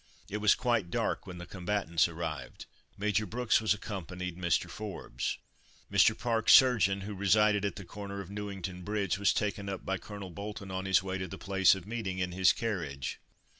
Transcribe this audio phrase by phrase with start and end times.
[0.31, 2.65] It was quite dark when the combatants arrived.
[2.97, 4.67] Major Brooks was accompanied Mr.
[4.67, 5.37] Forbes.
[5.91, 6.17] Mr.
[6.17, 10.31] Park, surgeon, who resided at the corner of Newington bridge, was taken up by Colonel
[10.31, 13.19] Bolton on his way to the place of meeting in his carriage.